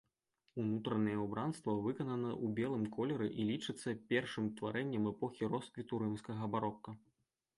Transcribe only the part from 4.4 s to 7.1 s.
тварэннем эпохі росквіту рымскага барока.